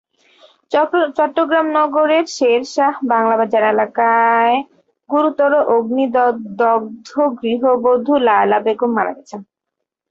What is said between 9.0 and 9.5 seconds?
গেছেন।